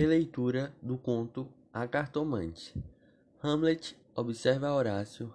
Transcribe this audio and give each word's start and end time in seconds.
Releitura 0.00 0.72
do 0.80 0.96
conto 0.96 1.46
A 1.74 1.86
Cartomante. 1.86 2.74
Hamlet 3.42 3.94
observa 4.16 4.68
a 4.68 4.74
Horácio 4.74 5.30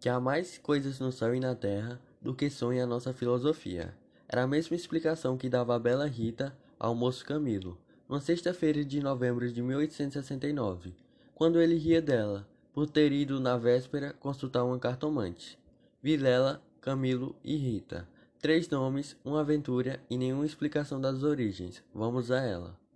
que 0.00 0.08
há 0.08 0.18
mais 0.18 0.58
coisas 0.58 0.98
no 0.98 1.12
céu 1.12 1.36
e 1.36 1.38
na 1.38 1.54
terra 1.54 2.00
do 2.20 2.34
que 2.34 2.50
sonha 2.50 2.82
a 2.82 2.86
nossa 2.86 3.12
filosofia. 3.12 3.94
Era 4.28 4.42
a 4.42 4.46
mesma 4.48 4.74
explicação 4.74 5.38
que 5.38 5.48
dava 5.48 5.76
a 5.76 5.78
bela 5.78 6.04
Rita 6.08 6.52
ao 6.80 6.96
moço 6.96 7.24
Camilo, 7.24 7.78
numa 8.08 8.20
sexta-feira 8.20 8.84
de 8.84 9.00
novembro 9.00 9.48
de 9.52 9.62
1869, 9.62 10.96
quando 11.32 11.60
ele 11.60 11.76
ria 11.76 12.02
dela, 12.02 12.44
por 12.72 12.90
ter 12.90 13.12
ido 13.12 13.38
na 13.38 13.56
véspera 13.56 14.12
consultar 14.14 14.64
uma 14.64 14.80
cartomante. 14.80 15.56
Vilela, 16.02 16.60
Camilo 16.80 17.36
e 17.44 17.54
Rita. 17.54 18.08
Três 18.40 18.68
nomes, 18.68 19.16
uma 19.24 19.42
aventura 19.42 20.02
e 20.10 20.18
nenhuma 20.18 20.44
explicação 20.44 21.00
das 21.00 21.22
origens. 21.22 21.84
Vamos 21.94 22.32
a 22.32 22.40
ela. 22.40 22.87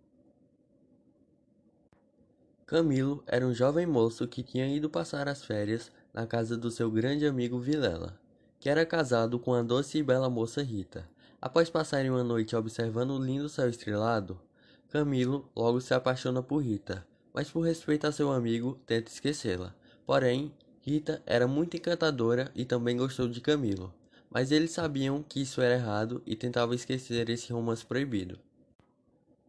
Camilo 2.72 3.22
era 3.26 3.46
um 3.46 3.52
jovem 3.52 3.84
moço 3.84 4.26
que 4.26 4.42
tinha 4.42 4.66
ido 4.66 4.88
passar 4.88 5.28
as 5.28 5.44
férias 5.44 5.92
na 6.10 6.26
casa 6.26 6.56
do 6.56 6.70
seu 6.70 6.90
grande 6.90 7.26
amigo 7.26 7.58
Vilela, 7.58 8.18
que 8.58 8.66
era 8.66 8.86
casado 8.86 9.38
com 9.38 9.52
a 9.52 9.62
doce 9.62 9.98
e 9.98 10.02
bela 10.02 10.30
moça 10.30 10.62
Rita. 10.62 11.06
Após 11.38 11.68
passarem 11.68 12.10
uma 12.10 12.24
noite 12.24 12.56
observando 12.56 13.10
o 13.10 13.22
lindo 13.22 13.46
céu 13.46 13.68
estrelado, 13.68 14.40
Camilo 14.88 15.50
logo 15.54 15.82
se 15.82 15.92
apaixona 15.92 16.42
por 16.42 16.62
Rita, 16.62 17.06
mas 17.34 17.50
por 17.50 17.60
respeito 17.60 18.06
a 18.06 18.10
seu 18.10 18.32
amigo, 18.32 18.80
tenta 18.86 19.12
esquecê-la. 19.12 19.74
Porém, 20.06 20.50
Rita 20.80 21.22
era 21.26 21.46
muito 21.46 21.76
encantadora 21.76 22.50
e 22.54 22.64
também 22.64 22.96
gostou 22.96 23.28
de 23.28 23.42
Camilo, 23.42 23.92
mas 24.30 24.50
eles 24.50 24.70
sabiam 24.70 25.22
que 25.22 25.42
isso 25.42 25.60
era 25.60 25.74
errado 25.74 26.22
e 26.24 26.34
tentavam 26.34 26.74
esquecer 26.74 27.28
esse 27.28 27.52
romance 27.52 27.84
proibido. 27.84 28.38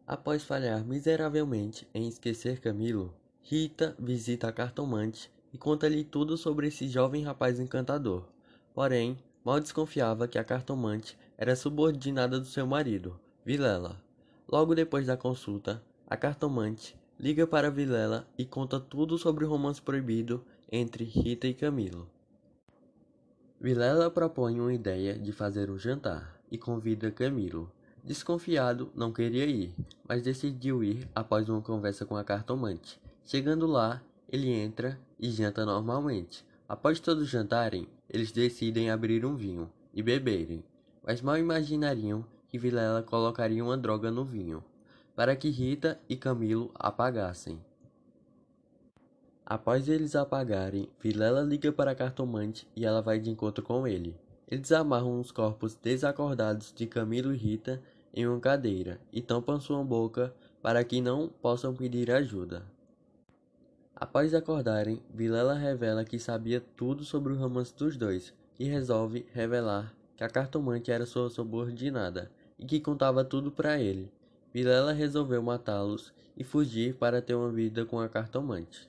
Após 0.06 0.42
falhar 0.44 0.84
miseravelmente 0.84 1.88
em 1.94 2.06
esquecer 2.06 2.60
Camilo, 2.60 3.14
Rita 3.40 3.96
visita 3.98 4.48
a 4.48 4.52
cartomante 4.52 5.30
e 5.52 5.56
conta-lhe 5.56 6.04
tudo 6.04 6.36
sobre 6.36 6.66
esse 6.66 6.86
jovem 6.88 7.24
rapaz 7.24 7.58
encantador. 7.58 8.24
Porém, 8.74 9.18
mal 9.42 9.60
desconfiava 9.60 10.28
que 10.28 10.38
a 10.38 10.44
cartomante 10.44 11.16
era 11.38 11.56
subordinada 11.56 12.38
do 12.38 12.46
seu 12.46 12.66
marido, 12.66 13.18
Vilela. 13.44 13.98
Logo 14.46 14.74
depois 14.74 15.06
da 15.06 15.16
consulta, 15.16 15.82
a 16.06 16.16
cartomante 16.18 16.94
liga 17.18 17.46
para 17.46 17.70
Vilela 17.70 18.28
e 18.36 18.44
conta 18.44 18.78
tudo 18.78 19.16
sobre 19.16 19.44
o 19.44 19.48
romance 19.48 19.80
proibido 19.80 20.44
entre 20.70 21.04
Rita 21.04 21.46
e 21.46 21.54
Camilo. 21.54 22.10
Vilela 23.58 24.10
propõe 24.10 24.60
uma 24.60 24.74
ideia 24.74 25.18
de 25.18 25.32
fazer 25.32 25.70
um 25.70 25.78
jantar 25.78 26.38
e 26.50 26.58
convida 26.58 27.10
Camilo. 27.10 27.72
Desconfiado, 28.04 28.92
não 28.94 29.10
queria 29.10 29.46
ir, 29.46 29.74
mas 30.06 30.22
decidiu 30.22 30.84
ir 30.84 31.08
após 31.14 31.48
uma 31.48 31.62
conversa 31.62 32.04
com 32.04 32.18
a 32.18 32.22
cartomante. 32.22 33.00
Chegando 33.24 33.66
lá, 33.66 34.02
ele 34.28 34.50
entra 34.50 35.00
e 35.18 35.30
janta 35.30 35.64
normalmente. 35.64 36.44
Após 36.68 37.00
todos 37.00 37.30
jantarem, 37.30 37.88
eles 38.10 38.30
decidem 38.30 38.90
abrir 38.90 39.24
um 39.24 39.34
vinho 39.34 39.72
e 39.94 40.02
beberem, 40.02 40.62
mas 41.02 41.22
mal 41.22 41.38
imaginariam 41.38 42.26
que 42.46 42.58
Vilela 42.58 43.02
colocaria 43.02 43.64
uma 43.64 43.78
droga 43.78 44.10
no 44.10 44.22
vinho, 44.22 44.62
para 45.16 45.34
que 45.34 45.48
Rita 45.48 45.98
e 46.06 46.14
Camilo 46.14 46.70
apagassem. 46.74 47.58
Após 49.46 49.88
eles 49.88 50.14
apagarem, 50.14 50.90
Vilela 51.00 51.40
liga 51.40 51.72
para 51.72 51.92
a 51.92 51.94
cartomante 51.94 52.68
e 52.76 52.84
ela 52.84 53.00
vai 53.00 53.18
de 53.18 53.30
encontro 53.30 53.64
com 53.64 53.86
ele. 53.86 54.14
Eles 54.46 54.70
amarram 54.72 55.18
os 55.18 55.30
corpos 55.30 55.74
desacordados 55.74 56.70
de 56.72 56.86
Camilo 56.86 57.32
e 57.32 57.36
Rita 57.38 57.82
em 58.14 58.26
uma 58.26 58.38
cadeira 58.38 59.00
e 59.12 59.20
tampam 59.20 59.58
sua 59.58 59.82
boca 59.82 60.32
para 60.62 60.82
que 60.84 61.00
não 61.00 61.28
possam 61.28 61.74
pedir 61.74 62.10
ajuda. 62.10 62.62
Após 63.94 64.34
acordarem, 64.34 65.02
Vilela 65.12 65.54
revela 65.54 66.04
que 66.04 66.18
sabia 66.18 66.60
tudo 66.60 67.04
sobre 67.04 67.32
o 67.32 67.36
romance 67.36 67.74
dos 67.76 67.96
dois 67.96 68.32
e 68.58 68.64
resolve 68.64 69.26
revelar 69.32 69.94
que 70.16 70.24
a 70.24 70.28
cartomante 70.28 70.90
era 70.90 71.06
sua 71.06 71.28
subordinada 71.28 72.30
e 72.58 72.64
que 72.64 72.80
contava 72.80 73.24
tudo 73.24 73.50
para 73.50 73.78
ele. 73.78 74.10
Vilela 74.52 74.92
resolveu 74.92 75.42
matá-los 75.42 76.12
e 76.36 76.44
fugir 76.44 76.94
para 76.94 77.20
ter 77.20 77.34
uma 77.34 77.50
vida 77.50 77.84
com 77.84 77.98
a 77.98 78.08
cartomante. 78.08 78.88